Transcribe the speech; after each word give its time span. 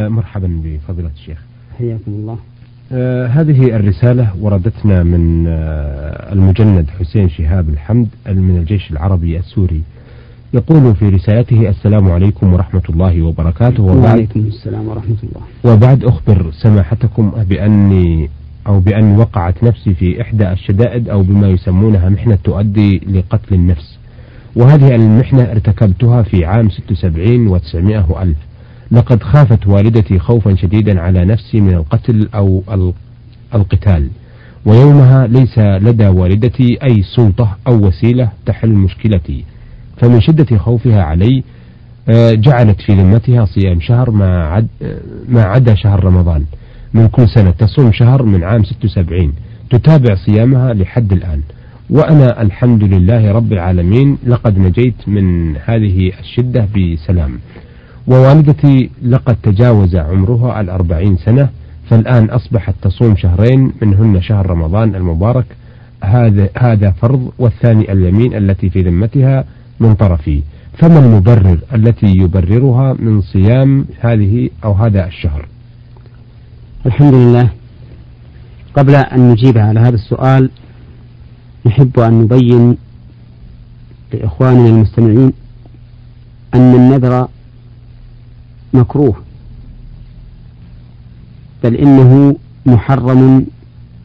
مرحبا 0.00 0.60
بفضيلة 0.64 1.10
الشيخ. 1.16 1.38
حياكم 1.78 2.02
الله. 2.12 2.38
آه 2.92 3.26
هذه 3.26 3.76
الرسالة 3.76 4.30
وردتنا 4.40 5.02
من 5.02 5.44
آه 5.48 6.32
المجند 6.32 6.90
حسين 7.00 7.28
شهاب 7.28 7.68
الحمد 7.68 8.08
من 8.26 8.56
الجيش 8.56 8.90
العربي 8.90 9.38
السوري. 9.38 9.82
يقول 10.54 10.94
في 10.94 11.08
رسالته 11.08 11.68
السلام 11.68 12.10
عليكم 12.10 12.52
ورحمة 12.52 12.82
الله 12.90 13.22
وبركاته. 13.22 13.82
وبعد 13.82 14.04
وعليكم 14.04 14.40
السلام 14.40 14.88
ورحمة 14.88 15.16
الله. 15.22 15.74
وبعد 15.74 16.04
أخبر 16.04 16.50
سماحتكم 16.62 17.30
بأني 17.30 18.30
أو 18.66 18.80
بأن 18.80 19.18
وقعت 19.18 19.64
نفسي 19.64 19.94
في 19.94 20.22
إحدى 20.22 20.52
الشدائد 20.52 21.08
أو 21.08 21.22
بما 21.22 21.48
يسمونها 21.48 22.08
محنة 22.08 22.38
تؤدي 22.44 22.98
لقتل 22.98 23.54
النفس. 23.54 23.98
وهذه 24.56 24.94
المحنة 24.94 25.42
ارتكبتها 25.42 26.22
في 26.22 26.44
عام 26.44 26.70
76 26.70 27.58
و900 27.58 28.16
ألف 28.20 28.36
لقد 28.92 29.22
خافت 29.22 29.66
والدتي 29.66 30.18
خوفا 30.18 30.54
شديدا 30.54 31.00
على 31.00 31.24
نفسي 31.24 31.60
من 31.60 31.74
القتل 31.74 32.28
أو 32.34 32.92
القتال. 33.54 34.08
ويومها 34.66 35.26
ليس 35.26 35.58
لدى 35.58 36.08
والدتي 36.08 36.78
أي 36.82 37.02
سلطة 37.16 37.56
أو 37.66 37.86
وسيلة 37.86 38.28
تحل 38.46 38.70
مشكلتي. 38.70 39.44
فمن 39.96 40.20
شدة 40.20 40.58
خوفها 40.58 41.02
علي 41.02 41.42
آه، 42.08 42.32
جعلت 42.32 42.80
في 42.80 42.92
ذمتها 42.92 43.44
صيام 43.44 43.80
شهر 43.80 44.10
ما 44.10 44.44
عد 44.44 44.68
ما 45.28 45.42
عدا 45.42 45.74
شهر 45.74 46.04
رمضان. 46.04 46.44
من 46.94 47.08
كل 47.08 47.28
سنة 47.28 47.50
تصوم 47.50 47.92
شهر 47.92 48.22
من 48.22 48.44
عام 48.44 48.64
76 48.64 49.32
تتابع 49.70 50.14
صيامها 50.14 50.74
لحد 50.74 51.12
الآن. 51.12 51.40
وأنا 51.90 52.42
الحمد 52.42 52.84
لله 52.84 53.32
رب 53.32 53.52
العالمين 53.52 54.18
لقد 54.26 54.58
نجيت 54.58 55.08
من 55.08 55.56
هذه 55.56 56.12
الشدة 56.20 56.68
بسلام. 56.76 57.38
ووالدتي 58.08 58.90
لقد 59.02 59.36
تجاوز 59.42 59.96
عمرها 59.96 60.60
الأربعين 60.60 61.16
سنة 61.16 61.48
فالآن 61.90 62.30
أصبحت 62.30 62.74
تصوم 62.82 63.16
شهرين 63.16 63.72
منهن 63.82 64.20
شهر 64.22 64.50
رمضان 64.50 64.94
المبارك. 64.94 65.46
هذا 66.04 66.48
هذا 66.56 66.90
فرض 66.90 67.32
والثاني 67.38 67.92
اليمين 67.92 68.34
التي 68.34 68.70
في 68.70 68.82
ذمتها 68.82 69.44
من 69.80 69.94
طرفي. 69.94 70.42
فما 70.78 70.98
المبرر 70.98 71.58
التي 71.74 72.06
يبررها 72.06 72.96
من 72.98 73.20
صيام 73.20 73.86
هذه 74.00 74.50
أو 74.64 74.72
هذا 74.72 75.06
الشهر؟ 75.06 75.48
الحمد 76.86 77.14
لله. 77.14 77.48
قبل 78.76 78.94
أن 78.94 79.28
نجيب 79.30 79.58
على 79.58 79.80
هذا 79.80 79.94
السؤال 79.94 80.50
نحب 81.66 82.00
أن 82.00 82.22
نبين 82.22 82.76
لإخواننا 84.12 84.68
المستمعين 84.68 85.32
أن 86.54 86.74
النذر 86.74 87.28
مكروه. 88.74 89.16
بل 91.64 91.74
إنه 91.74 92.36
محرم 92.66 93.46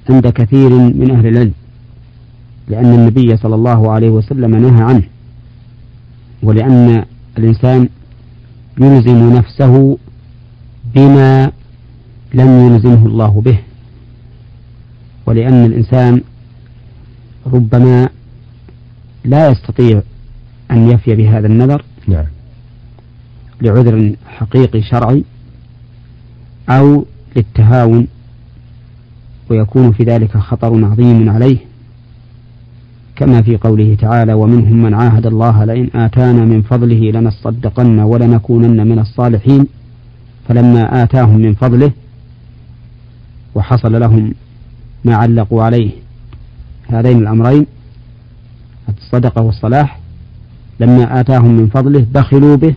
عند 0.09 0.27
كثير 0.27 0.69
من 0.69 1.11
أهل 1.11 1.27
العلم 1.27 1.53
لأن 2.67 2.85
النبي 2.85 3.37
صلى 3.37 3.55
الله 3.55 3.91
عليه 3.91 4.09
وسلم 4.09 4.55
نهى 4.55 4.83
عنه 4.83 5.03
ولأن 6.43 7.05
الإنسان 7.37 7.89
يلزم 8.81 9.33
نفسه 9.33 9.97
بما 10.95 11.51
لم 12.33 12.67
يلزمه 12.67 13.05
الله 13.05 13.41
به 13.41 13.57
ولأن 15.25 15.65
الإنسان 15.65 16.21
ربما 17.45 18.09
لا 19.25 19.49
يستطيع 19.49 20.01
أن 20.71 20.89
يفي 20.89 21.15
بهذا 21.15 21.47
النذر 21.47 21.83
نعم. 22.07 22.25
لعذر 23.63 24.15
حقيقي 24.27 24.81
شرعي 24.81 25.23
أو 26.69 27.05
للتهاون 27.35 28.07
ويكون 29.49 29.91
في 29.91 30.03
ذلك 30.03 30.37
خطر 30.37 30.85
عظيم 30.85 31.29
عليه. 31.29 31.57
كما 33.15 33.41
في 33.41 33.57
قوله 33.57 33.95
تعالى 34.01 34.33
ومنهم 34.33 34.83
من 34.83 34.93
عاهد 34.93 35.25
الله 35.25 35.65
لئن 35.65 35.89
آتانا 35.95 36.45
من 36.45 36.61
فضله 36.61 37.11
لنصدقن 37.11 37.99
ولنكونن 37.99 38.87
من 38.87 38.99
الصالحين 38.99 39.67
فلما 40.47 41.03
آتاهم 41.03 41.37
من 41.37 41.53
فضله 41.53 41.91
وحصل 43.55 43.99
لهم 43.99 44.33
ما 45.05 45.15
علقوا 45.15 45.63
عليه 45.63 45.91
هذين 46.87 47.17
الأمرين 47.17 47.65
الصدقة 48.89 49.41
والصلاح 49.41 49.99
لما 50.79 51.19
آتاهم 51.19 51.57
من 51.57 51.67
فضله 51.67 52.05
بخلوا 52.13 52.55
به 52.55 52.73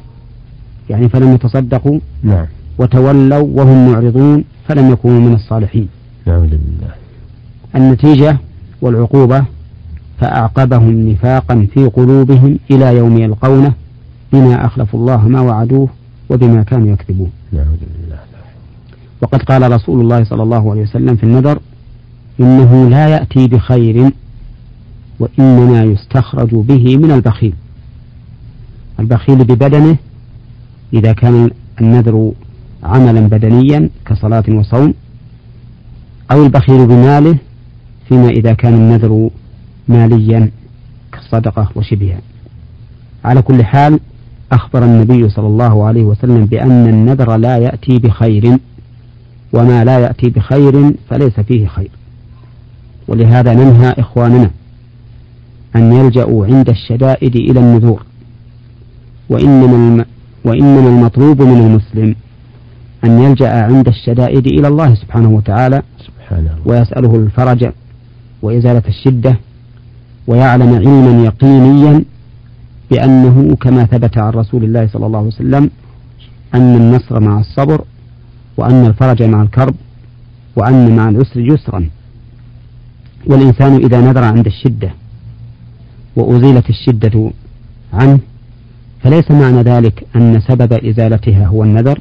يعني 0.90 1.08
فلم 1.08 1.34
يتصدقوا 1.34 1.98
نعم. 2.22 2.46
وتولوا 2.78 3.48
وهم 3.52 3.92
معرضون 3.92 4.44
فلم 4.68 4.90
يكونوا 4.90 5.20
من 5.20 5.34
الصالحين. 5.34 5.88
نعم 6.26 6.44
لله. 6.44 6.90
النتيجة 7.74 8.38
والعقوبة 8.82 9.44
فأعقبهم 10.20 11.08
نفاقا 11.08 11.66
في 11.74 11.84
قلوبهم 11.84 12.58
إلى 12.70 12.96
يوم 12.96 13.18
يلقونه 13.18 13.72
بما 14.32 14.66
أخلفوا 14.66 15.00
الله 15.00 15.28
ما 15.28 15.40
وعدوه 15.40 15.88
وبما 16.30 16.62
كانوا 16.62 16.88
يكذبون. 16.88 17.30
نعم 17.52 17.64
لله. 17.64 18.18
وقد 19.22 19.42
قال 19.42 19.72
رسول 19.72 20.00
الله 20.00 20.24
صلى 20.24 20.42
الله 20.42 20.70
عليه 20.70 20.82
وسلم 20.82 21.16
في 21.16 21.22
النذر 21.22 21.58
إنه 22.40 22.88
لا 22.88 23.08
يأتي 23.08 23.46
بخير 23.48 24.10
وإنما 25.20 25.82
يستخرج 25.82 26.54
به 26.54 26.96
من 26.96 27.10
البخيل. 27.10 27.54
البخيل 29.00 29.44
ببدنه 29.44 29.96
إذا 30.92 31.12
كان 31.12 31.50
النذر 31.80 32.32
عملا 32.82 33.20
بدنيا 33.20 33.90
كصلاة 34.06 34.44
وصوم 34.48 34.94
أو 36.30 36.44
البخيل 36.44 36.86
بماله 36.86 37.38
فيما 38.08 38.28
إذا 38.28 38.52
كان 38.52 38.74
النذر 38.74 39.30
ماليا 39.88 40.50
كالصدقة 41.12 41.68
وشبهها. 41.74 42.20
على 43.24 43.42
كل 43.42 43.64
حال 43.64 44.00
أخبر 44.52 44.84
النبي 44.84 45.28
صلى 45.28 45.46
الله 45.46 45.84
عليه 45.84 46.02
وسلم 46.04 46.46
بأن 46.46 46.88
النذر 46.88 47.36
لا 47.36 47.56
يأتي 47.56 47.98
بخير 47.98 48.58
وما 49.52 49.84
لا 49.84 49.98
يأتي 49.98 50.30
بخير 50.30 50.92
فليس 51.10 51.40
فيه 51.40 51.66
خير. 51.66 51.90
ولهذا 53.08 53.54
ننهى 53.54 53.94
إخواننا 53.98 54.50
أن 55.76 55.92
يلجأوا 55.92 56.46
عند 56.46 56.68
الشدائد 56.68 57.36
إلى 57.36 57.60
النذور 57.60 58.02
وإنما 59.28 60.04
وإنما 60.46 60.88
المطلوب 60.88 61.42
من 61.42 61.58
المسلم 61.66 62.14
أن 63.04 63.22
يلجأ 63.22 63.64
عند 63.64 63.88
الشدائد 63.88 64.46
إلى 64.46 64.68
الله 64.68 64.94
سبحانه 64.94 65.28
وتعالى 65.28 65.82
سبحانه 66.06 66.56
ويسأله 66.64 67.16
الفرج 67.16 67.72
وإزالة 68.42 68.82
الشدة 68.88 69.38
ويعلم 70.26 70.74
علما 70.74 71.24
يقينيا 71.24 72.04
بأنه 72.90 73.56
كما 73.60 73.84
ثبت 73.84 74.18
عن 74.18 74.30
رسول 74.30 74.64
الله 74.64 74.88
صلى 74.92 75.06
الله 75.06 75.18
عليه 75.18 75.28
وسلم 75.28 75.70
أن 76.54 76.74
النصر 76.76 77.20
مع 77.20 77.40
الصبر 77.40 77.84
وأن 78.56 78.86
الفرج 78.86 79.22
مع 79.22 79.42
الكرب 79.42 79.74
وأن 80.56 80.96
مع 80.96 81.08
العسر 81.08 81.40
يسرا. 81.40 81.88
والإنسان 83.26 83.76
إذا 83.76 84.00
نذر 84.00 84.24
عند 84.24 84.46
الشدة 84.46 84.90
وأزيلت 86.16 86.70
الشدة 86.70 87.30
عنه 87.92 88.18
فليس 89.02 89.30
معنى 89.30 89.62
ذلك 89.62 90.06
أن 90.16 90.40
سبب 90.40 90.72
إزالتها 90.72 91.46
هو 91.46 91.64
النذر؟ 91.64 92.00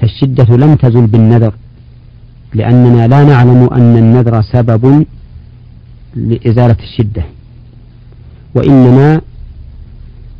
فالشدة 0.00 0.56
لم 0.56 0.74
تزل 0.74 1.06
بالنذر 1.06 1.54
لأننا 2.54 3.08
لا 3.08 3.24
نعلم 3.24 3.68
أن 3.72 3.96
النذر 3.96 4.42
سبب 4.42 5.06
لإزالة 6.14 6.76
الشدة. 6.82 7.24
وإنما 8.54 9.20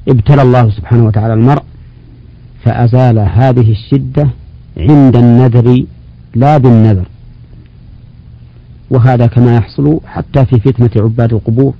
ابتلى 0.09 0.43
الله 0.43 0.71
سبحانه 0.71 1.07
وتعالى 1.07 1.35
المرء 1.35 1.63
فأزال 2.65 3.19
هذه 3.19 3.71
الشدة 3.71 4.29
عند 4.77 5.17
النذر 5.17 5.85
لا 6.35 6.59
بالنذر. 6.59 7.07
وهذا 8.91 9.27
كما 9.27 9.57
يحصل 9.57 10.01
حتى 10.07 10.45
في 10.45 10.61
فتنة 10.61 11.03
عباد 11.03 11.33
القبور 11.33 11.75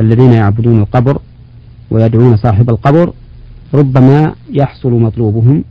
الذين 0.00 0.32
يعبدون 0.32 0.80
القبر 0.80 1.18
ويدعون 1.90 2.36
صاحب 2.36 2.70
القبر 2.70 3.12
ربما 3.74 4.34
يحصل 4.50 4.92
مطلوبهم 4.92 5.64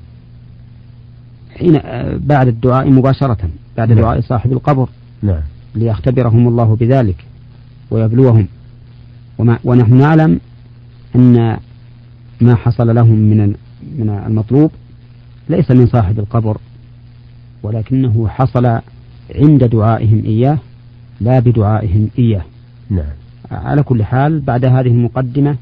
حين 1.58 1.80
بعد 2.18 2.48
الدعاء 2.48 2.90
مباشرة 2.90 3.50
بعد 3.78 3.90
نعم. 3.90 4.02
دعاء 4.02 4.22
صاحب 4.22 4.52
القبر 4.52 4.90
نعم. 5.22 5.42
ليختبرهم 5.76 6.48
الله 6.48 6.76
بذلك 6.76 7.26
ويبلوهم 7.92 8.48
وما 9.38 9.60
ونحن 9.64 9.94
نعلم 9.94 10.40
أن 11.16 11.58
ما 12.42 12.56
حصل 12.56 12.96
لهم 12.96 13.20
من 13.20 13.56
من 13.98 14.10
المطلوب 14.10 14.72
ليس 15.50 15.72
من 15.72 15.88
صاحب 15.88 16.20
القبر 16.20 16.58
ولكنه 17.64 18.28
حصل 18.28 18.66
عند 19.36 19.64
دعائهم 19.64 20.24
إياه 20.26 20.58
لا 21.22 21.40
بدعائهم 21.40 22.10
إياه 22.20 22.42
نعم. 22.90 23.06
على 23.52 23.84
كل 23.84 24.04
حال 24.04 24.40
بعد 24.40 24.66
هذه 24.66 24.88
المقدمة 24.88 25.56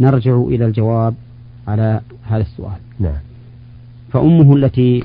نرجع 0.00 0.36
إلى 0.36 0.64
الجواب 0.66 1.14
على 1.68 2.00
هذا 2.22 2.42
السؤال. 2.42 2.78
نعم. 3.00 3.18
فأمه 4.12 4.56
التي 4.56 5.02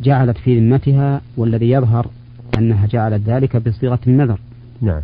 جعلت 0.00 0.38
في 0.38 0.60
ذمتها 0.60 1.20
والذي 1.36 1.70
يظهر 1.70 2.06
أنها 2.58 2.86
جعلت 2.86 3.22
ذلك 3.22 3.56
بصيغة 3.56 4.00
النذر. 4.06 4.38
نعم. 4.80 5.00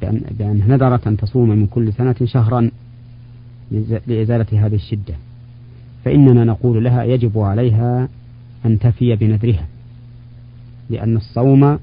بأن 0.00 0.22
بأنها 0.38 0.66
نذرت 0.66 1.06
أن 1.06 1.16
تصوم 1.16 1.48
من 1.48 1.66
كل 1.66 1.92
سنة 1.92 2.16
شهرا 2.24 2.70
لإزالة 4.06 4.66
هذه 4.66 4.74
الشدة. 4.74 5.14
فإننا 6.04 6.44
نقول 6.44 6.84
لها 6.84 7.02
يجب 7.02 7.38
عليها 7.38 8.08
أن 8.66 8.78
تفي 8.78 9.16
بنذرها. 9.16 9.66
لأن 10.90 11.16
الصوم 11.16 11.78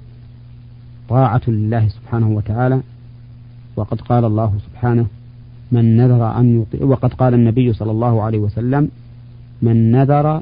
طاعة 1.10 1.42
لله 1.48 1.88
سبحانه 1.88 2.30
وتعالى. 2.30 2.82
وقد 3.76 4.02
قال 4.02 4.26
الله 4.26 4.54
سبحانه 4.70 5.06
من 5.76 5.98
نذر 5.98 6.40
أن 6.40 6.62
يطيع 6.62 6.88
وقد 6.88 7.14
قال 7.14 7.34
النبي 7.34 7.74
صلى 7.74 7.92
الله 7.92 8.22
عليه 8.22 8.40
وسلم 8.40 8.90
من 9.62 9.92
نذر 9.92 10.42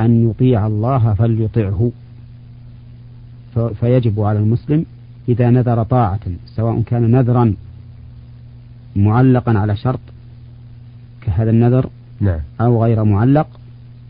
أن 0.00 0.30
يطيع 0.30 0.66
الله 0.66 1.14
فليطعه. 1.14 1.90
فيجب 3.80 4.20
على 4.20 4.38
المسلم 4.38 4.84
إذا 5.28 5.50
نذر 5.50 5.82
طاعة 5.82 6.20
سواء 6.46 6.82
كان 6.82 7.10
نذرا 7.10 7.54
معلقا 8.96 9.58
على 9.58 9.76
شرط 9.76 10.00
كهذا 11.20 11.50
النذر 11.50 11.90
نعم. 12.20 12.40
أو 12.60 12.84
غير 12.84 13.04
معلق 13.04 13.46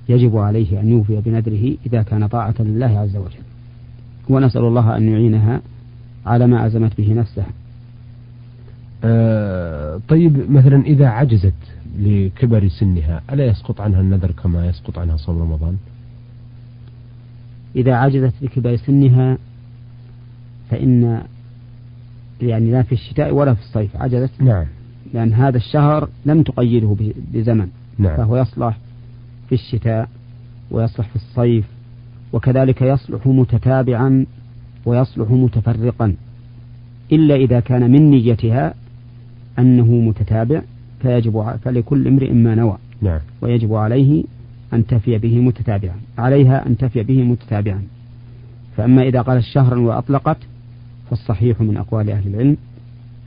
يجب 0.09 0.37
عليه 0.37 0.81
أن 0.81 0.89
يوفي 0.89 1.21
بنذره 1.21 1.77
إذا 1.87 2.03
كان 2.03 2.27
طاعة 2.27 2.55
لله 2.61 2.99
عز 2.99 3.17
وجل. 3.17 3.43
ونسأل 4.29 4.65
الله 4.65 4.97
أن 4.97 5.09
يعينها 5.09 5.61
على 6.27 6.47
ما 6.47 6.67
أزمت 6.67 6.97
به 6.99 7.15
نفسها. 7.15 7.47
آه 9.05 10.01
طيب 10.09 10.51
مثلا 10.51 10.83
إذا 10.85 11.09
عجزت 11.09 11.55
لكبر 11.99 12.69
سنها 12.69 13.23
ألا 13.33 13.47
يسقط 13.47 13.81
عنها 13.81 14.01
النذر 14.01 14.31
كما 14.31 14.67
يسقط 14.67 14.99
عنها 14.99 15.17
صوم 15.17 15.43
رمضان؟ 15.43 15.77
إذا 17.77 17.95
عجزت 17.95 18.35
لكبر 18.43 18.77
سنها 18.77 19.39
فإن 20.71 21.23
يعني 22.41 22.71
لا 22.71 22.83
في 22.83 22.93
الشتاء 22.93 23.35
ولا 23.35 23.55
في 23.55 23.61
الصيف 23.61 23.97
عجزت؟ 23.97 24.31
نعم. 24.43 24.65
لأن 25.15 25.33
هذا 25.33 25.57
الشهر 25.57 26.09
لم 26.27 26.43
تقيده 26.43 26.97
بزمن. 27.33 27.69
نعم. 27.99 28.17
فهو 28.17 28.37
يصلح 28.37 28.79
في 29.49 29.55
الشتاء 29.55 30.09
ويصلح 30.71 31.09
في 31.09 31.17
الصيف 31.17 31.65
وكذلك 32.33 32.83
يصلح 32.83 33.27
متتابعا 33.27 34.27
ويصلح 34.87 35.31
متفرقا. 35.31 36.15
إلا 37.13 37.35
إذا 37.35 37.61
كان 37.61 37.91
من 37.91 38.11
نيتها 38.11 38.75
أنه 39.59 39.87
متتابع 39.87 40.63
فيجب 41.03 41.57
فلكل 41.65 42.09
امرئ 42.09 42.33
ما 42.33 42.55
نوى. 42.55 42.79
نعم. 43.03 43.21
ويجب 43.43 43.75
عليه 43.75 44.25
أن 44.73 44.87
تفي 44.87 45.19
به 45.19 45.41
متتابعا 45.41 45.97
عليها 46.19 46.67
أن 46.67 46.77
تفي 46.77 47.03
به 47.03 47.23
متتابعا. 47.23 47.83
فأما 48.77 49.03
إذا 49.03 49.23
قالت 49.23 49.45
شهرا 49.45 49.81
وأطلقت 49.81 50.37
فالصحيح 51.11 51.61
من 51.61 51.77
أقوال 51.77 52.11
أهل 52.11 52.35
العلم 52.35 52.57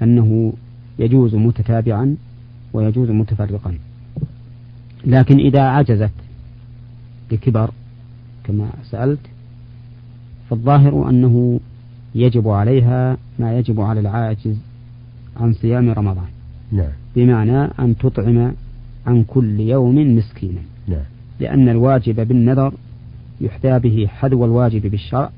أنه 0.02 0.54
يجوز 1.00 1.36
متتابعا 1.36 2.16
ويجوز 2.74 3.10
متفرقا. 3.10 3.78
لكن 5.06 5.40
إذا 5.40 5.62
عجزت 5.62 6.12
لكبر 7.32 7.72
كما 8.44 8.70
سألت 8.84 9.20
فالظاهر 10.50 11.10
أنه 11.10 11.60
يجب 12.16 12.48
عليها 12.48 13.18
ما 13.40 13.58
يجب 13.58 13.82
على 13.82 14.00
العاجز 14.00 14.58
عن 15.38 15.54
صيام 15.54 15.90
رمضان 15.90 16.28
نعم. 16.72 16.92
بمعنى 17.16 17.64
أن 17.80 17.98
تطعم 17.98 18.54
عن 19.08 19.24
كل 19.24 19.60
يوم 19.60 20.18
مسكينا 20.18 20.62
نعم. 20.88 21.04
لأن 21.40 21.70
الواجب 21.70 22.28
بالنذر 22.28 22.74
يحذى 23.42 23.80
به 23.80 24.08
حذو 24.08 24.46
الواجب 24.46 24.82
بالشرع 24.82 25.30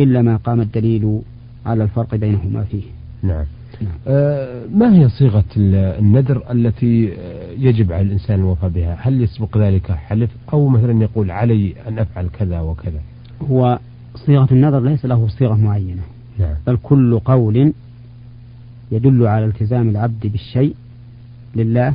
إلا 0.00 0.22
ما 0.22 0.36
قام 0.36 0.60
الدليل 0.60 1.20
على 1.66 1.84
الفرق 1.84 2.14
بينهما 2.14 2.64
فيه 2.64 2.82
نعم 3.22 3.44
نعم. 3.80 3.92
آه 4.06 4.66
ما 4.74 4.94
هي 4.94 5.08
صيغة 5.08 5.44
النذر 5.56 6.42
التي 6.50 7.12
آه، 7.12 7.50
يجب 7.58 7.92
على 7.92 8.02
الإنسان 8.02 8.40
الوفاء 8.40 8.70
بها 8.70 8.96
هل 9.00 9.22
يسبق 9.22 9.58
ذلك 9.58 9.92
حلف 9.92 10.30
أو 10.52 10.68
مثلا 10.68 11.02
يقول 11.02 11.30
علي 11.30 11.74
أن 11.88 11.98
أفعل 11.98 12.28
كذا 12.38 12.60
وكذا 12.60 13.00
هو 13.50 13.78
صيغة 14.14 14.48
النذر 14.52 14.80
ليس 14.80 15.04
له 15.04 15.28
صيغة 15.28 15.54
معينة 15.54 16.02
نعم. 16.38 16.54
بل 16.66 16.78
كل 16.82 17.18
قول 17.18 17.72
يدل 18.94 19.26
على 19.26 19.44
التزام 19.44 19.88
العبد 19.88 20.26
بالشيء 20.26 20.74
لله 21.56 21.94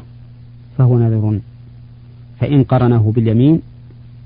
فهو 0.78 1.00
نذر 1.00 1.40
فإن 2.40 2.64
قرنه 2.64 3.12
باليمين 3.16 3.62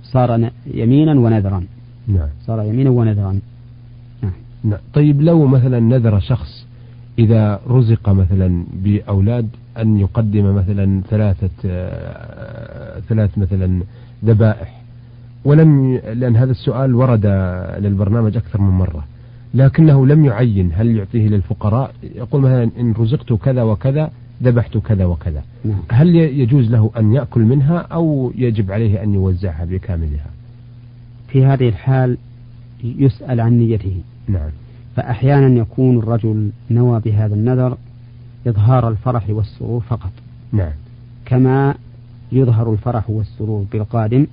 صار 0.03 0.29
يمينا 0.73 1.13
ونذرا 1.23 1.63
نعم. 2.07 2.29
صار 2.45 2.63
يمينا 2.63 2.89
ونذرا 2.89 3.39
نعم. 4.23 4.31
نعم. 4.63 4.79
طيب 4.93 5.21
لو 5.21 5.47
مثلا 5.47 5.79
نذر 5.79 6.19
شخص 6.19 6.65
إذا 7.19 7.59
رزق 7.67 8.09
مثلا 8.09 8.63
بأولاد 8.83 9.49
أن 9.77 9.99
يقدم 9.99 10.55
مثلا 10.55 11.01
ثلاثة 11.09 11.49
آه، 11.65 12.99
ثلاث 12.99 13.37
مثلا 13.37 13.81
ذبائح 14.25 14.81
ولم 15.45 15.99
لأن 16.13 16.35
هذا 16.35 16.51
السؤال 16.51 16.95
ورد 16.95 17.25
للبرنامج 17.79 18.37
أكثر 18.37 18.61
من 18.61 18.69
مرة 18.69 19.05
لكنه 19.53 20.05
لم 20.05 20.25
يعين 20.25 20.71
هل 20.73 20.97
يعطيه 20.97 21.27
للفقراء 21.27 21.93
يقول 22.15 22.41
مثلا 22.41 22.69
إن 22.79 22.93
رزقت 22.93 23.33
كذا 23.33 23.63
وكذا 23.63 24.11
ذبحت 24.43 24.77
كذا 24.77 25.05
وكذا. 25.05 25.43
نعم. 25.65 25.81
هل 25.91 26.15
يجوز 26.15 26.71
له 26.71 26.91
أن 26.97 27.13
يأكل 27.13 27.41
منها 27.41 27.77
أو 27.77 28.31
يجب 28.35 28.71
عليه 28.71 29.03
أن 29.03 29.13
يوزعها 29.13 29.65
بكاملها؟ 29.65 30.29
في 31.27 31.45
هذه 31.45 31.69
الحال 31.69 32.17
يسأل 32.83 33.41
عن 33.41 33.57
نيته. 33.57 34.01
نعم. 34.27 34.49
فأحيانا 34.95 35.59
يكون 35.59 35.97
الرجل 35.97 36.49
نوى 36.71 36.99
بهذا 36.99 37.35
النذر 37.35 37.77
إظهار 38.47 38.89
الفرح 38.89 39.29
والسرور 39.29 39.81
فقط. 39.81 40.11
نعم. 40.51 40.71
كما 41.25 41.75
يظهر 42.31 42.71
الفرح 42.71 43.09
والسرور 43.09 43.65
بالقادم 43.71 44.27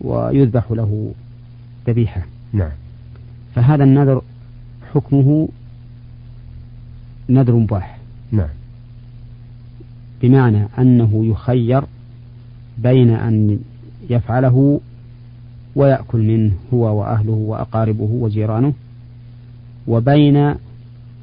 ويذبح 0.00 0.70
له 0.70 1.12
ذبيحة. 1.86 2.26
نعم. 2.52 2.70
فهذا 3.54 3.84
النذر 3.84 4.22
حكمه 4.94 5.48
نذر 7.28 7.54
مباح. 7.54 7.98
نعم. 8.32 8.48
بمعنى 10.22 10.68
أنه 10.78 11.26
يخير 11.26 11.84
بين 12.78 13.10
أن 13.10 13.58
يفعله 14.10 14.80
ويأكل 15.76 16.18
منه 16.18 16.52
هو 16.74 17.00
وأهله 17.00 17.32
وأقاربه 17.32 18.08
وجيرانه 18.12 18.72
وبين 19.86 20.54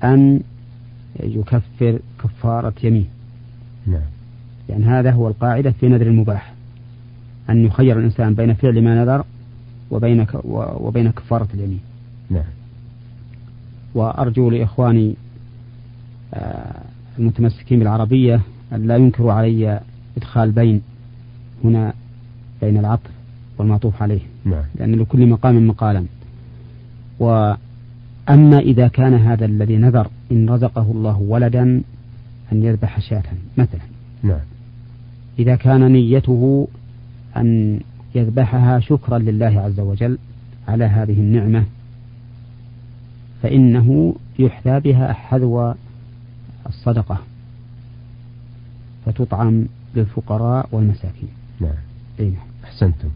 أن 0.03 0.41
يكفر 1.20 2.00
كفارة 2.24 2.74
يمين. 2.84 3.08
نعم. 3.88 4.01
يعني 4.70 4.86
هذا 4.86 5.12
هو 5.12 5.27
القاعدة 5.27 5.72
في 5.72 5.88
نذر 5.88 6.08
المباح. 6.08 6.53
أن 7.50 7.65
يخير 7.65 8.00
الإنسان 8.00 8.34
بين 8.34 8.53
فعل 8.53 8.84
ما 8.84 8.96
نذر 8.96 9.25
وبين 9.91 10.25
وبين 10.79 11.12
كفارة 11.12 11.48
اليمين. 11.53 11.79
نعم 12.31 12.43
وأرجو 13.95 14.50
لإخواني 14.50 15.15
آه، 16.33 16.81
المتمسكين 17.19 17.79
بالعربية 17.79 18.41
أن 18.73 18.88
لا 18.88 18.97
ينكروا 18.97 19.33
علي 19.33 19.79
إدخال 20.17 20.51
بين 20.51 20.81
هنا 21.63 21.93
بين 22.61 22.77
العطف 22.77 23.09
والمعطوف 23.57 24.01
عليه 24.01 24.21
نعم. 24.45 24.63
لأن 24.75 24.95
لكل 24.95 25.27
مقام 25.27 25.67
مقالا 25.67 26.05
وأما 27.19 28.59
إذا 28.59 28.88
كان 28.88 29.13
هذا 29.13 29.45
الذي 29.45 29.77
نذر 29.77 30.07
إن 30.31 30.50
رزقه 30.50 30.91
الله 30.91 31.17
ولدا 31.17 31.81
أن 32.51 32.63
يذبح 32.63 33.00
شاة 33.00 33.23
مثلا 33.57 33.81
نعم. 34.23 34.39
إذا 35.39 35.55
كان 35.55 35.91
نيته 35.91 36.67
أن 37.38 37.79
يذبحها 38.15 38.79
شكرا 38.79 39.17
لله 39.17 39.59
عز 39.59 39.79
وجل 39.79 40.17
على 40.67 40.85
هذه 40.85 41.19
النعمة 41.19 41.63
فإنه 43.41 44.15
يحذى 44.39 44.79
بها 44.79 45.13
حذو 45.13 45.74
الصدقة 46.67 47.17
فتطعم 49.05 49.65
للفقراء 49.95 50.69
والمساكين. 50.71 51.29
نعم. 51.60 51.74
أين. 52.19 52.36
أحسنتم. 52.63 53.10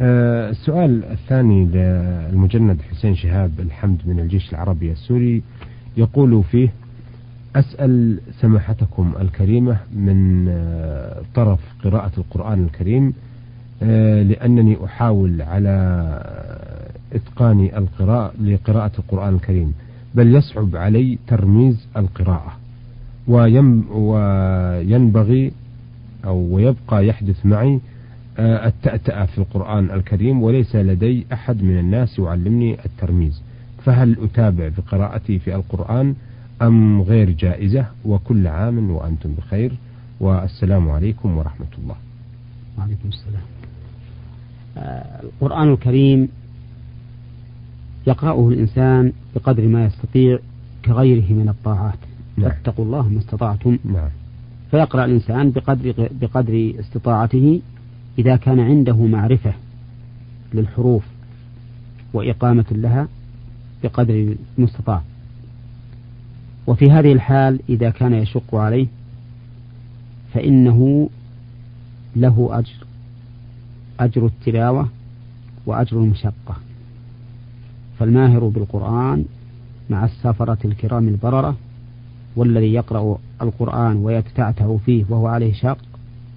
أه 0.00 0.50
السؤال 0.50 1.04
الثاني 1.04 1.64
للمجند 1.66 2.78
حسين 2.90 3.14
شهاب 3.14 3.60
الحمد 3.60 3.98
من 4.06 4.20
الجيش 4.20 4.50
العربي 4.52 4.92
السوري 4.92 5.42
يقول 5.96 6.44
فيه 6.50 6.68
أسأل 7.56 8.20
سماحتكم 8.40 9.12
الكريمة 9.20 9.76
من 9.92 10.48
آه، 10.48 11.22
طرف 11.34 11.60
قراءة 11.84 12.12
القرآن 12.18 12.64
الكريم 12.64 13.12
آه، 13.82 14.22
لأنني 14.22 14.84
أحاول 14.84 15.42
على 15.42 15.74
إتقان 17.12 17.60
القراءة 17.76 18.32
لقراءة 18.40 18.92
القرآن 18.98 19.34
الكريم 19.34 19.74
بل 20.14 20.34
يصعب 20.34 20.76
علي 20.76 21.18
ترميز 21.26 21.86
القراءة 21.96 22.56
وينبغي 23.98 25.52
أو 26.24 26.36
ويبقى 26.54 27.06
يحدث 27.06 27.46
معي 27.46 27.80
آه، 28.38 28.66
التأتأة 28.66 29.24
في 29.24 29.38
القرآن 29.38 29.90
الكريم 29.90 30.42
وليس 30.42 30.76
لدي 30.76 31.26
أحد 31.32 31.62
من 31.62 31.78
الناس 31.78 32.18
يعلمني 32.18 32.84
الترميز. 32.84 33.42
فهل 33.84 34.16
أتابع 34.22 34.68
بقراءتي 34.78 35.38
في 35.38 35.54
القرآن 35.54 36.14
أم 36.62 37.02
غير 37.02 37.30
جائزة؟ 37.30 37.86
وكل 38.04 38.46
عام 38.46 38.90
وأنتم 38.90 39.34
بخير 39.38 39.72
والسلام 40.20 40.90
عليكم 40.90 41.36
ورحمة 41.38 41.66
الله. 41.78 41.96
وعليكم 42.78 43.08
السلام. 43.08 43.42
آه، 44.76 45.22
القرآن 45.22 45.72
الكريم 45.72 46.28
يقرأه 48.08 48.48
الإنسان 48.48 49.12
بقدر 49.34 49.66
ما 49.66 49.84
يستطيع 49.84 50.38
كغيره 50.84 51.32
من 51.32 51.48
الطاعات 51.48 51.98
نعم. 52.36 52.50
فاتقوا 52.50 52.84
الله 52.84 53.08
ما 53.08 53.18
استطعتم 53.18 53.78
نعم. 53.84 54.08
فيقرأ 54.70 55.04
الإنسان 55.04 55.50
بقدر 55.50 56.08
بقدر 56.20 56.74
استطاعته 56.80 57.60
إذا 58.18 58.36
كان 58.36 58.60
عنده 58.60 58.96
معرفة 58.96 59.52
للحروف 60.54 61.04
وإقامة 62.12 62.64
لها 62.70 63.08
بقدر 63.82 64.34
المستطاع 64.58 65.02
وفي 66.66 66.90
هذه 66.90 67.12
الحال 67.12 67.60
إذا 67.68 67.90
كان 67.90 68.14
يشق 68.14 68.54
عليه 68.54 68.86
فإنه 70.34 71.10
له 72.16 72.48
أجر 72.52 72.86
أجر 74.00 74.26
التلاوة 74.26 74.88
وأجر 75.66 75.96
المشقة 75.96 76.56
فالماهر 77.98 78.48
بالقرآن 78.48 79.24
مع 79.90 80.04
السفرة 80.04 80.58
الكرام 80.64 81.08
البررة 81.08 81.56
والذي 82.36 82.72
يقرأ 82.72 83.18
القرآن 83.42 83.96
ويتتعتع 83.96 84.76
فيه 84.76 85.04
وهو 85.08 85.26
عليه 85.26 85.52
شاق 85.52 85.78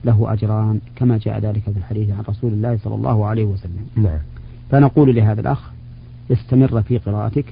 له 0.06 0.34
أجران 0.34 0.80
كما 0.96 1.18
جاء 1.18 1.40
ذلك 1.40 1.62
في 1.64 1.78
الحديث 1.78 2.10
عن 2.10 2.24
رسول 2.30 2.54
الله 2.54 2.78
صلى 2.78 2.96
الله 2.96 3.26
عليه 3.26 3.46
وسلم. 3.46 3.88
نعم. 3.96 4.20
فنقول 4.70 5.16
لهذا 5.16 5.42
الأخ 5.42 5.72
استمر 6.32 6.82
في 6.82 6.98
قراءتك. 6.98 7.46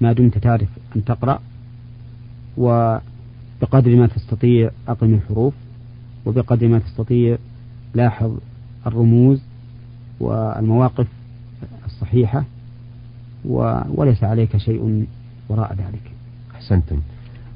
ما 0.00 0.12
دمت 0.12 0.38
تعرف 0.38 0.68
أن 0.96 1.04
تقرأ 1.04 1.40
وبقدر 2.56 3.96
ما 3.96 4.06
تستطيع 4.06 4.70
أقم 4.88 5.14
الحروف 5.14 5.54
وبقدر 6.26 6.68
ما 6.68 6.78
تستطيع 6.78 7.38
لاحظ 7.94 8.36
الرموز 8.86 9.40
والمواقف 10.20 11.06
الصحيحة. 11.86 12.44
وليس 13.44 14.24
عليك 14.24 14.56
شيء 14.56 15.06
وراء 15.48 15.72
ذلك. 15.72 16.12
أحسنتم. 16.54 16.96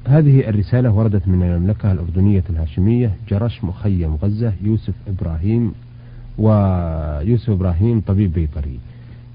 هذه 0.07 0.49
الرسالة 0.49 0.91
وردت 0.91 1.27
من 1.27 1.43
المملكة 1.43 1.91
الأردنية 1.91 2.43
الهاشمية 2.49 3.11
جرش 3.29 3.63
مخيم 3.63 4.15
غزة 4.15 4.53
يوسف 4.63 4.93
إبراهيم 5.07 5.73
ويوسف 6.37 7.49
إبراهيم 7.49 8.01
طبيب 8.01 8.33
بيطري. 8.33 8.79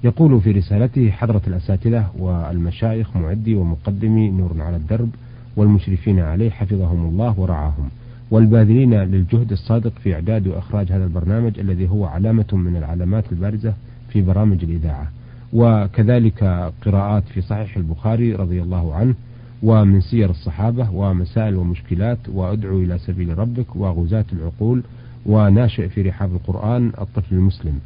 يقول 0.03 0.41
في 0.41 0.51
رسالته 0.51 1.11
حضرة 1.11 1.41
الأساتذة 1.47 2.11
والمشايخ 2.17 3.17
معدي 3.17 3.55
ومقدمي 3.55 4.29
نور 4.29 4.61
على 4.61 4.75
الدرب 4.75 5.09
والمشرفين 5.55 6.19
عليه 6.19 6.49
حفظهم 6.49 7.09
الله 7.09 7.39
ورعاهم 7.39 7.89
والباذلين 8.31 8.93
للجهد 8.93 9.51
الصادق 9.51 9.91
في 10.03 10.13
إعداد 10.13 10.47
وإخراج 10.47 10.91
هذا 10.91 11.03
البرنامج 11.03 11.59
الذي 11.59 11.89
هو 11.89 12.05
علامة 12.05 12.45
من 12.53 12.75
العلامات 12.75 13.23
البارزة 13.31 13.73
في 14.09 14.21
برامج 14.21 14.63
الإذاعة. 14.63 15.07
وكذلك 15.53 16.43
قراءات 16.85 17.23
في 17.33 17.41
صحيح 17.41 17.77
البخاري 17.77 18.35
رضي 18.35 18.61
الله 18.61 18.95
عنه 18.95 19.13
ومن 19.63 20.01
سير 20.01 20.29
الصحابة 20.29 20.91
ومسائل 20.91 21.55
ومشكلات 21.55 22.17
وأدعو 22.27 22.79
إلى 22.79 22.97
سبيل 22.97 23.37
ربك 23.37 23.75
وغزاة 23.75 24.25
العقول 24.33 24.83
وناشئ 25.25 25.87
في 25.87 26.01
رحاب 26.01 26.33
القرآن 26.33 26.91
الطفل 27.01 27.35
المسلم. 27.35 27.79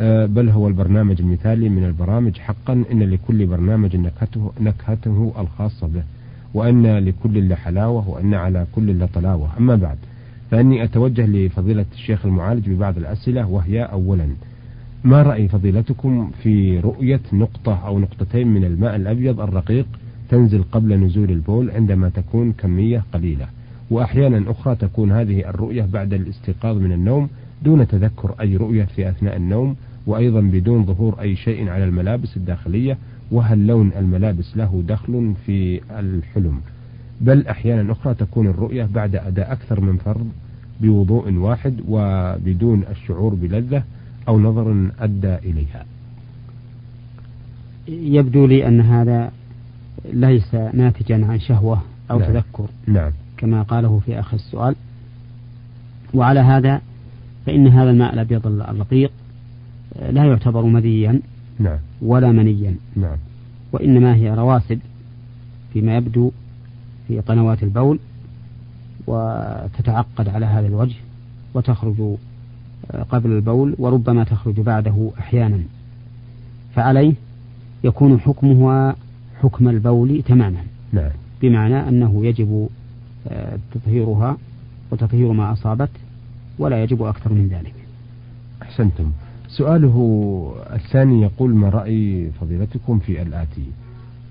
أه، 0.00 0.26
بل 0.26 0.48
هو 0.48 0.68
البرنامج 0.68 1.20
المثالي 1.20 1.68
من 1.68 1.84
البرامج 1.84 2.38
حقا 2.38 2.84
إن 2.92 3.02
لكل 3.02 3.46
برنامج 3.46 3.96
نكهته, 3.96 4.52
نكهته 4.60 5.32
الخاصة 5.38 5.86
به 5.86 6.02
وأن 6.54 6.98
لكل 6.98 7.48
لحلاوة 7.48 8.08
وأن 8.08 8.34
على 8.34 8.66
كل 8.74 8.98
لطلاوة 9.00 9.48
أما 9.58 9.76
بعد 9.76 9.96
فإني 10.50 10.84
أتوجه 10.84 11.26
لفضيلة 11.26 11.86
الشيخ 11.92 12.26
المعالج 12.26 12.70
ببعض 12.70 12.96
الأسئلة 12.98 13.48
وهي 13.48 13.82
أولا 13.82 14.28
ما 15.04 15.22
رأي 15.22 15.48
فضيلتكم 15.48 16.30
في 16.42 16.80
رؤية 16.80 17.20
نقطة 17.32 17.86
أو 17.86 17.98
نقطتين 17.98 18.48
من 18.48 18.64
الماء 18.64 18.96
الأبيض 18.96 19.40
الرقيق 19.40 19.86
تنزل 20.28 20.62
قبل 20.72 21.00
نزول 21.00 21.30
البول 21.30 21.70
عندما 21.70 22.08
تكون 22.08 22.52
كمية 22.52 23.04
قليلة؟ 23.12 23.46
وأحيانا 23.90 24.50
أخرى 24.50 24.76
تكون 24.76 25.12
هذه 25.12 25.48
الرؤية 25.48 25.82
بعد 25.92 26.12
الاستيقاظ 26.12 26.76
من 26.76 26.92
النوم 26.92 27.28
دون 27.64 27.88
تذكر 27.88 28.34
أي 28.40 28.56
رؤية 28.56 28.84
في 28.84 29.08
أثناء 29.08 29.36
النوم 29.36 29.76
وأيضا 30.06 30.40
بدون 30.40 30.84
ظهور 30.84 31.20
أي 31.20 31.36
شيء 31.36 31.68
على 31.68 31.84
الملابس 31.84 32.36
الداخلية 32.36 32.98
وهل 33.30 33.66
لون 33.66 33.90
الملابس 33.98 34.56
له 34.56 34.82
دخل 34.88 35.34
في 35.46 35.80
الحلم؟ 36.00 36.60
بل 37.20 37.46
أحيانا 37.46 37.92
أخرى 37.92 38.14
تكون 38.14 38.46
الرؤية 38.46 38.88
بعد 38.94 39.16
أداء 39.16 39.52
أكثر 39.52 39.80
من 39.80 39.96
فرض 39.96 40.26
بوضوء 40.80 41.32
واحد 41.32 41.80
وبدون 41.88 42.82
الشعور 42.90 43.34
بلذة 43.34 43.82
أو 44.28 44.40
نظر 44.40 44.90
أدى 45.00 45.34
إليها 45.34 45.84
يبدو 47.88 48.46
لي 48.46 48.68
أن 48.68 48.80
هذا 48.80 49.32
ليس 50.12 50.54
ناتجا 50.54 51.26
عن 51.26 51.40
شهوة 51.40 51.82
أو 52.10 52.18
نعم. 52.18 52.32
تذكر 52.32 52.68
نعم. 52.86 53.12
كما 53.36 53.62
قاله 53.62 53.98
في 53.98 54.20
آخر 54.20 54.36
السؤال 54.36 54.74
وعلى 56.14 56.40
هذا 56.40 56.80
فإن 57.46 57.68
هذا 57.68 57.90
الماء 57.90 58.14
الأبيض 58.14 58.46
الرقيق 58.46 59.10
لا 60.10 60.24
يعتبر 60.24 60.62
مذيا 60.62 61.20
نعم. 61.58 61.78
ولا 62.02 62.32
منيا 62.32 62.76
نعم. 62.96 63.16
وإنما 63.72 64.14
هي 64.14 64.34
رواسب 64.34 64.80
فيما 65.72 65.96
يبدو 65.96 66.30
في 67.08 67.20
قنوات 67.20 67.62
البول 67.62 67.98
وتتعقد 69.06 70.28
على 70.28 70.46
هذا 70.46 70.66
الوجه 70.66 70.96
وتخرج 71.54 72.16
قبل 73.10 73.32
البول 73.32 73.74
وربما 73.78 74.24
تخرج 74.24 74.60
بعده 74.60 75.10
أحيانا. 75.18 75.58
فعليه 76.74 77.14
يكون 77.84 78.20
حكمها 78.20 78.96
حكم 79.42 79.68
البول 79.68 80.22
تماما. 80.22 80.60
نعم. 80.92 81.10
بمعنى 81.42 81.88
أنه 81.88 82.26
يجب 82.26 82.68
آه، 83.28 83.58
تطهيرها 83.74 84.36
وتطهير 84.90 85.32
ما 85.32 85.52
أصابت 85.52 85.90
ولا 86.58 86.82
يجب 86.82 87.02
أكثر 87.02 87.32
من 87.32 87.48
ذلك. 87.48 87.74
أحسنتم. 88.62 89.10
سؤاله 89.48 89.96
الثاني 90.72 91.22
يقول 91.22 91.54
ما 91.54 91.68
رأي 91.68 92.30
فضيلتكم 92.40 92.98
في 92.98 93.22
الآتي؟ 93.22 93.64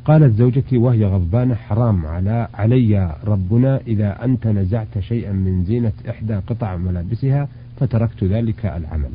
قالت 0.05 0.35
زوجتي 0.35 0.77
وهي 0.77 1.05
غضبانة 1.05 1.55
حرام 1.55 2.05
على 2.05 2.47
علي 2.53 3.15
ربنا 3.25 3.79
إذا 3.87 4.25
أنت 4.25 4.47
نزعت 4.47 4.99
شيئا 4.99 5.31
من 5.31 5.63
زينة 5.63 5.91
إحدى 6.09 6.35
قطع 6.35 6.75
ملابسها 6.75 7.47
فتركت 7.79 8.23
ذلك 8.23 8.65
العمل. 8.65 9.09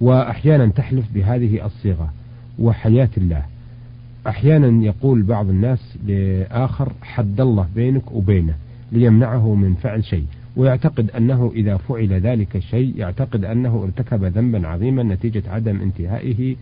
وأحيانا 0.00 0.66
تحلف 0.66 1.04
بهذه 1.14 1.66
الصيغة. 1.66 2.12
وحياة 2.58 3.08
الله. 3.16 3.42
أحيانا 4.26 4.84
يقول 4.84 5.22
بعض 5.22 5.48
الناس 5.48 5.98
لآخر 6.06 6.92
حد 7.02 7.40
الله 7.40 7.66
بينك 7.74 8.12
وبينه. 8.12 8.54
ليمنعه 8.92 9.54
من 9.54 9.74
فعل 9.74 10.04
شيء. 10.04 10.24
ويعتقد 10.56 11.10
أنه 11.10 11.52
إذا 11.54 11.76
فعل 11.76 12.12
ذلك 12.12 12.56
الشيء 12.56 12.96
يعتقد 12.96 13.44
أنه 13.44 13.84
ارتكب 13.84 14.24
ذنبا 14.24 14.68
عظيما 14.68 15.02
نتيجة 15.02 15.42
عدم 15.46 15.80
انتهائه 15.80 16.56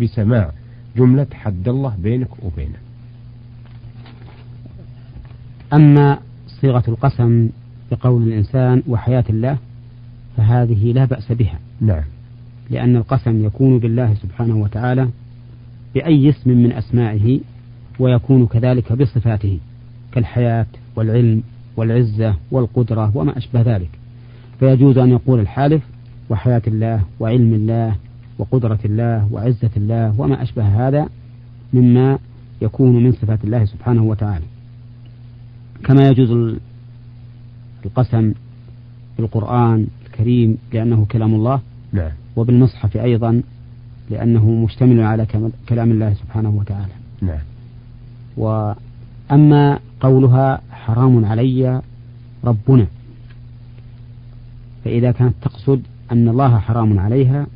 بسماع 0.00 0.50
جملة 0.96 1.26
حد 1.34 1.68
الله 1.68 1.96
بينك 2.02 2.28
وبينه. 2.42 2.78
أما 5.72 6.18
صيغة 6.60 6.84
القسم 6.88 7.48
بقول 7.90 8.22
الإنسان 8.22 8.82
وحياة 8.88 9.24
الله 9.30 9.58
فهذه 10.36 10.92
لا 10.92 11.04
بأس 11.04 11.32
بها. 11.32 11.58
نعم. 11.80 12.02
لأن 12.70 12.96
القسم 12.96 13.44
يكون 13.44 13.78
بالله 13.78 14.14
سبحانه 14.14 14.56
وتعالى 14.56 15.08
بأي 15.94 16.30
اسم 16.30 16.50
من 16.50 16.72
أسمائه 16.72 17.40
ويكون 17.98 18.46
كذلك 18.46 18.92
بصفاته 18.92 19.58
كالحياة 20.12 20.66
والعلم 20.96 21.42
والعزة 21.76 22.34
والقدرة 22.50 23.16
وما 23.16 23.38
أشبه 23.38 23.62
ذلك. 23.62 23.90
فيجوز 24.58 24.98
أن 24.98 25.10
يقول 25.10 25.40
الحالف 25.40 25.82
وحياة 26.30 26.62
الله 26.66 27.02
وعلم 27.20 27.54
الله 27.54 27.96
وقدرة 28.38 28.78
الله 28.84 29.28
وعزة 29.32 29.70
الله 29.76 30.20
وما 30.20 30.42
أشبه 30.42 30.88
هذا 30.88 31.08
مما 31.72 32.18
يكون 32.62 33.04
من 33.04 33.12
صفات 33.12 33.44
الله 33.44 33.64
سبحانه 33.64 34.02
وتعالى. 34.02 34.44
كما 35.84 36.08
يجوز 36.08 36.56
القسم 37.84 38.32
بالقرآن 39.18 39.86
الكريم 40.16 40.58
لأنه 40.72 41.06
كلام 41.10 41.34
الله 41.34 41.60
نعم. 41.92 42.10
وبالمصحف 42.36 42.96
أيضا 42.96 43.42
لأنه 44.10 44.50
مشتمل 44.50 45.00
على 45.00 45.26
كلام 45.68 45.90
الله 45.90 46.14
سبحانه 46.14 46.50
وتعالى 46.50 46.92
نعم. 47.22 47.38
وأما 48.36 49.78
قولها 50.00 50.60
حرام 50.70 51.24
علي 51.24 51.82
ربنا 52.44 52.86
فإذا 54.84 55.12
كانت 55.12 55.34
تقصد 55.42 55.82
أن 56.12 56.28
الله 56.28 56.58
حرام 56.58 56.98
عليها 56.98 57.46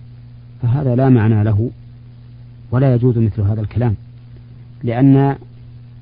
فهذا 0.63 0.95
لا 0.95 1.09
معنى 1.09 1.45
له 1.45 1.71
ولا 2.71 2.95
يجوز 2.95 3.19
مثل 3.19 3.43
هذا 3.43 3.61
الكلام 3.61 3.95
لأن 4.85 5.37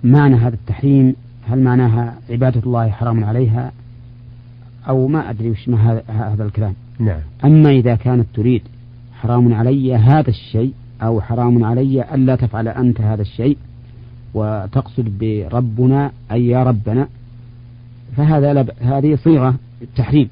معنى 0.04 0.36
هذا 0.36 0.54
التحريم 0.54 1.14
هل 1.48 1.62
معناها 1.62 2.14
عبادة 2.30 2.60
الله 2.66 2.90
حرام 2.90 3.24
عليها 3.24 3.72
أو 4.88 5.08
ما 5.08 5.30
أدري 5.30 5.50
وش 5.50 5.68
ما 5.68 6.02
هذا 6.08 6.44
الكلام. 6.44 6.74
نعم. 6.98 7.20
أما 7.44 7.70
إذا 7.70 7.94
كانت 7.94 8.26
تريد 8.34 8.62
حرام 9.12 9.54
علي 9.54 9.94
هذا 9.94 10.30
الشيء 10.30 10.72
أو 11.02 11.20
حرام 11.20 11.64
علي 11.64 12.14
ألا 12.14 12.36
تفعل 12.36 12.68
أنت 12.68 13.00
هذا 13.00 13.22
الشيء 13.22 13.56
وتقصد 14.34 15.18
بربنا 15.20 16.12
أي 16.32 16.46
يا 16.46 16.64
ربنا 16.64 17.08
فهذا 18.16 18.54
لب... 18.54 18.70
هذه 18.80 19.18
صيغة 19.24 19.54
تحريم 19.96 20.28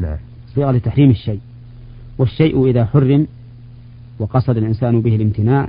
نعم. 0.00 0.16
صيغة 0.54 0.70
لتحريم 0.70 1.10
الشيء. 1.10 1.40
والشيء 2.18 2.66
إذا 2.70 2.84
حرم 2.84 3.26
وقصد 4.18 4.56
الإنسان 4.56 5.00
به 5.00 5.16
الامتناع 5.16 5.68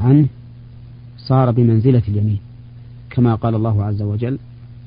عنه 0.00 0.26
صار 1.18 1.50
بمنزلة 1.50 2.02
اليمين. 2.08 2.40
كما 3.10 3.34
قال 3.34 3.54
الله 3.54 3.84
عز 3.84 4.02
وجل 4.02 4.38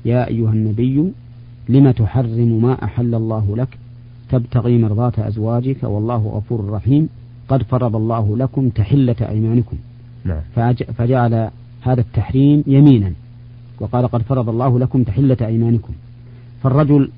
يا 0.04 0.28
أيها 0.28 0.52
النبي 0.52 1.12
لم 1.68 1.90
تحرم 1.90 2.62
ما 2.62 2.84
أحل 2.84 3.14
الله 3.14 3.56
لك؟ 3.56 3.78
تبتغي 4.30 4.78
مرضاة 4.78 5.12
أزواجك 5.18 5.82
والله 5.82 6.16
غفور 6.16 6.70
رحيم. 6.70 7.08
قد 7.48 7.62
فرض 7.62 7.96
الله 7.96 8.36
لكم 8.36 8.68
تحلة 8.68 9.16
أيمانكم. 9.28 9.76
نعم. 10.24 10.40
فجعل 10.98 11.50
هذا 11.82 12.00
التحريم 12.00 12.64
يمينا. 12.66 13.12
وقال 13.80 14.08
قد 14.08 14.22
فرض 14.22 14.48
الله 14.48 14.78
لكم 14.78 15.02
تحلة 15.02 15.36
أيمانكم. 15.42 15.92
فالرجل 16.62 17.10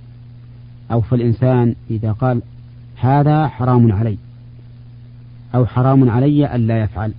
أو 0.93 1.01
فالإنسان 1.01 1.75
إذا 1.91 2.13
قال 2.13 2.43
هذا 2.97 3.49
حرام 3.49 3.93
علي. 3.93 4.17
أو 5.55 5.67
حرام 5.67 6.11
علي 6.11 6.55
ألا 6.55 6.83
يفعل. 6.83 7.13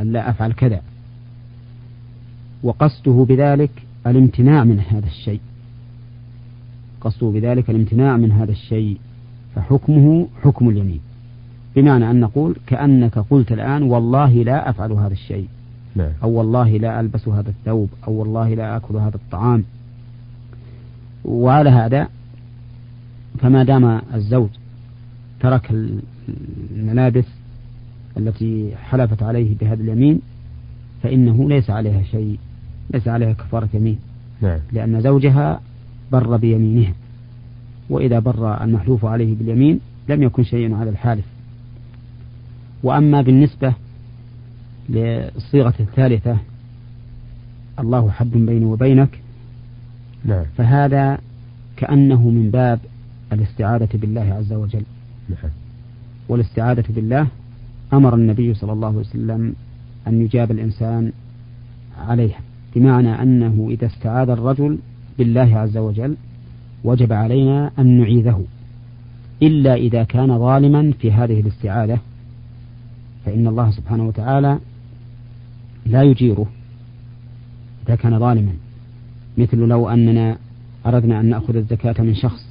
ألا 0.00 0.30
أفعل 0.30 0.52
كذا. 0.52 0.80
وقصده 2.62 3.26
بذلك 3.28 3.70
الامتناع 4.06 4.64
من 4.64 4.80
هذا 4.80 5.06
الشيء. 5.06 5.40
قصده 7.04 7.26
بذلك 7.26 7.70
الامتناع 7.70 8.16
من 8.16 8.32
هذا 8.32 8.52
الشيء 8.52 8.98
فحكمه 9.54 10.28
حكم 10.42 10.68
اليمين 10.68 11.00
بمعنى 11.76 12.10
أن 12.10 12.20
نقول 12.20 12.56
كأنك 12.66 13.18
قلت 13.18 13.52
الآن 13.52 13.82
والله 13.82 14.32
لا 14.32 14.70
أفعل 14.70 14.92
هذا 14.92 15.12
الشيء 15.12 15.48
نعم. 15.96 16.10
أو 16.22 16.30
والله 16.30 16.76
لا 16.76 17.00
ألبس 17.00 17.28
هذا 17.28 17.48
الثوب 17.48 17.88
أو 18.06 18.12
والله 18.12 18.54
لا 18.54 18.76
أكل 18.76 18.96
هذا 18.96 19.14
الطعام 19.14 19.64
وعلى 21.24 21.70
هذا 21.70 22.08
فما 23.38 23.64
دام 23.64 24.00
الزوج 24.14 24.48
ترك 25.40 25.70
الملابس 26.76 27.26
التي 28.16 28.76
حلفت 28.76 29.22
عليه 29.22 29.56
بهذا 29.60 29.82
اليمين 29.82 30.20
فإنه 31.02 31.48
ليس 31.48 31.70
عليها 31.70 32.02
شيء 32.02 32.38
ليس 32.90 33.08
عليها 33.08 33.32
كفارة 33.32 33.68
يمين 33.74 33.98
نعم. 34.42 34.58
لأن 34.72 35.00
زوجها 35.00 35.60
بر 36.12 36.36
بيمينها 36.36 36.94
وإذا 37.90 38.18
بر 38.18 38.62
المحلوف 38.64 39.04
عليه 39.04 39.34
باليمين 39.34 39.80
لم 40.08 40.22
يكن 40.22 40.44
شيء 40.44 40.74
على 40.74 40.90
الحالف 40.90 41.24
وأما 42.82 43.22
بالنسبة 43.22 43.74
للصيغة 44.88 45.74
الثالثة 45.80 46.36
الله 47.78 48.10
حد 48.10 48.30
بيني 48.30 48.64
وبينك 48.64 49.20
نعم. 50.24 50.44
فهذا 50.56 51.18
كأنه 51.76 52.30
من 52.30 52.50
باب 52.50 52.80
الاستعاذة 53.32 53.88
بالله 53.94 54.34
عز 54.34 54.52
وجل 54.52 54.82
نعم. 55.28 55.50
والاستعاذة 56.28 56.84
بالله 56.88 57.26
أمر 57.92 58.14
النبي 58.14 58.54
صلى 58.54 58.72
الله 58.72 58.88
عليه 58.88 58.98
وسلم 58.98 59.54
أن 60.06 60.22
يجاب 60.22 60.50
الإنسان 60.50 61.12
عليها 61.98 62.40
بمعنى 62.76 63.22
أنه 63.22 63.68
إذا 63.70 63.86
استعاذ 63.86 64.28
الرجل 64.28 64.78
بالله 65.18 65.58
عز 65.58 65.76
وجل 65.76 66.16
وجب 66.84 67.12
علينا 67.12 67.70
أن 67.78 67.98
نعيذه 67.98 68.44
إلا 69.42 69.74
إذا 69.74 70.04
كان 70.04 70.38
ظالما 70.38 70.92
في 71.00 71.12
هذه 71.12 71.40
الاستعاذة 71.40 71.98
فإن 73.26 73.46
الله 73.46 73.70
سبحانه 73.70 74.08
وتعالى 74.08 74.58
لا 75.86 76.02
يجيره 76.02 76.46
إذا 77.86 77.94
كان 77.96 78.18
ظالما 78.18 78.52
مثل 79.38 79.58
لو 79.58 79.88
أننا 79.88 80.38
أردنا 80.86 81.20
أن 81.20 81.26
نأخذ 81.26 81.56
الزكاة 81.56 82.02
من 82.02 82.14
شخص 82.14 82.46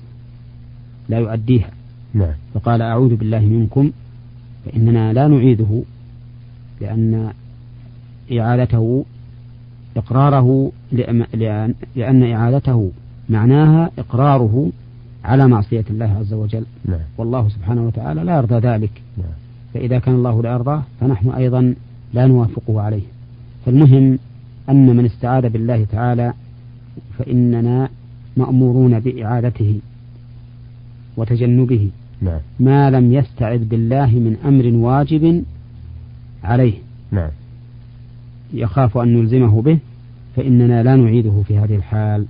لا 1.09 1.19
يؤديها 1.19 1.69
نعم. 2.13 2.33
فقال 2.53 2.81
أعوذ 2.81 3.15
بالله 3.15 3.39
منكم 3.39 3.91
فإننا 4.65 5.13
لا 5.13 5.27
نعيده 5.27 5.83
لأن 6.81 7.33
إعادته 8.31 9.05
إقراره 9.97 10.71
لأن 11.95 12.23
إعادته 12.23 12.91
معناها 13.29 13.91
إقراره 13.99 14.71
على 15.23 15.47
معصية 15.47 15.85
الله 15.89 16.17
عز 16.19 16.33
وجل 16.33 16.65
نعم. 16.85 16.99
والله 17.17 17.49
سبحانه 17.49 17.87
وتعالى 17.87 18.23
لا 18.23 18.37
يرضى 18.37 18.67
ذلك 18.67 19.01
نعم. 19.17 19.27
فإذا 19.73 19.99
كان 19.99 20.15
الله 20.15 20.43
لا 20.43 20.51
يرضاه 20.51 20.83
فنحن 20.99 21.29
أيضا 21.29 21.75
لا 22.13 22.27
نوافقه 22.27 22.81
عليه 22.81 23.03
فالمهم 23.65 24.19
أن 24.69 24.95
من 24.95 25.05
استعاذ 25.05 25.49
بالله 25.49 25.85
تعالى 25.91 26.33
فإننا 27.17 27.89
مأمورون 28.37 28.99
بإعادته 28.99 29.79
وتجنبه 31.17 31.89
نعم. 32.21 32.39
ما 32.59 32.89
لم 32.89 33.13
يستعذ 33.13 33.65
بالله 33.65 34.05
من 34.05 34.37
أمر 34.45 34.85
واجب 34.85 35.43
عليه 36.43 36.73
نعم. 37.11 37.29
يخاف 38.53 38.97
أن 38.97 39.13
نلزمه 39.13 39.61
به 39.61 39.79
فإننا 40.35 40.83
لا 40.83 40.95
نعيده 40.95 41.41
في 41.47 41.57
هذه 41.57 41.75
الحال. 41.75 42.25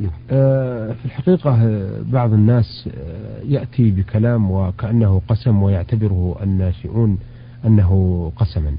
نعم. 0.00 0.10
آه 0.30 0.92
في 0.92 1.04
الحقيقة 1.04 1.54
آه، 1.54 2.02
بعض 2.12 2.32
الناس 2.32 2.88
آه، 2.98 3.42
يأتي 3.48 3.90
بكلام 3.90 4.50
وكأنه 4.50 5.22
قسم 5.28 5.62
ويعتبره 5.62 6.36
الناشئون 6.42 7.18
أنه 7.66 8.32
قسما. 8.36 8.72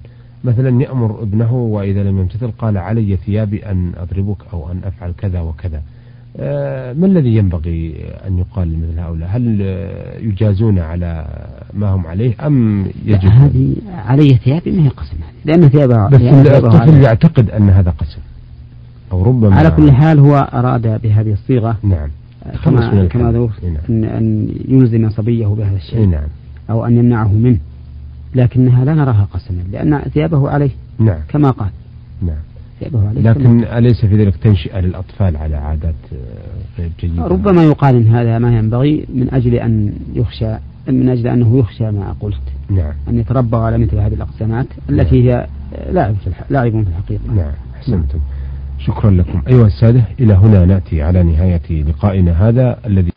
مثلا 0.43 0.82
يأمر 0.82 1.24
ابنه 1.24 1.54
وإذا 1.54 2.04
لم 2.04 2.19
يمتثل 2.19 2.52
قال 2.52 2.78
علي 2.78 3.17
ثيابي 3.17 3.65
أن 3.65 3.91
أضربك 3.97 4.38
أو 4.54 4.71
أن 4.71 4.82
أفعل 4.84 5.12
كذا 5.12 5.41
وكذا. 5.41 5.82
ما 6.39 7.06
الذي 7.06 7.36
ينبغي 7.36 8.06
أن 8.28 8.38
يقال 8.38 8.78
مثل 8.78 9.00
هؤلاء؟ 9.00 9.30
هل 9.32 9.62
يجازون 10.20 10.80
على 10.80 11.26
ما 11.74 11.89
هم 11.89 12.08
عليه 12.08 12.48
أم 12.48 12.86
يجب؟ 13.06 13.26
هذه 13.26 13.76
علي 13.94 14.30
ثيابي 14.30 14.72
ما 14.72 14.86
هي 14.86 14.89
قسم 14.89 15.17
لأن 15.46 15.70
ثيابها 15.70 16.10
بس 16.10 16.22
الطفل 16.22 17.02
يعتقد 17.02 17.50
أن 17.50 17.70
هذا 17.70 17.91
قسم 17.91 18.20
أو 19.12 19.24
ربما 19.24 19.56
على 19.56 19.72
كل 19.72 19.91
حال 19.91 20.20
هو 20.20 20.50
أراد 20.54 21.02
بهذه 21.02 21.34
الصيغة 21.34 21.78
نعم 21.84 22.10
كما 22.63 23.06
كما 23.06 23.32
نعم. 23.32 23.50
أن, 23.89 24.04
أن 24.04 24.50
يلزم 24.67 25.10
صبيه 25.10 25.48
بهذا 25.48 25.76
الشيء 25.76 26.06
نعم. 26.06 26.28
أو 26.70 26.86
أن 26.86 26.98
يمنعه 26.98 27.34
منه 27.34 27.58
لكنها 28.36 28.86
لا 28.86 28.94
نراها 28.94 29.28
قسما 29.34 29.62
لأن 29.72 30.00
ثيابه 30.00 30.50
عليه 30.50 30.72
نعم. 31.00 31.20
كما 31.30 31.52
قال. 31.52 31.70
نعم. 32.22 32.51
عليه 32.94 33.22
لكن 33.22 33.63
أليس 33.63 34.06
في 34.06 34.15
ذلك 34.15 34.36
تنشئة 34.36 34.80
للأطفال 34.80 35.38
على 35.38 35.56
عادات 35.56 35.96
غير 36.80 36.89
جيدة؟ 37.00 37.28
ربما 37.28 37.63
يقال 37.63 37.96
إن 37.96 38.08
هذا 38.08 38.39
ما 38.39 38.58
ينبغي 38.58 39.06
من 39.13 39.34
أجل 39.34 39.54
أن 39.54 39.94
يخشى 40.13 40.56
من 40.88 41.10
أجل 41.10 41.28
أنه 41.28 41.60
يخشى 41.60 41.91
ما 41.91 42.15
قلت. 42.20 42.41
نعم. 42.70 42.94
أن 43.08 43.20
يتربوا 43.20 43.60
على 43.60 43.78
مثل 43.78 43.98
هذه 43.98 44.13
الأقسامات 44.13 44.67
التي 44.89 45.22
نعم. 45.22 45.28
هي 45.28 45.48
لاعب 45.91 46.15
في 46.15 46.32
لاعب 46.50 46.72
في 46.72 46.89
الحقيقة. 46.89 47.34
نعم 47.36 47.52
أحسنتم. 47.76 48.20
شكرا 48.80 49.12
لكم. 49.12 49.41
أيها 49.48 49.67
السادة 49.67 50.04
إلى 50.20 50.34
هنا 50.34 50.65
نأتي 50.65 51.02
على 51.02 51.24
نهاية 51.24 51.84
لقائنا 51.84 52.50
هذا 52.50 52.78
الذي 52.86 53.10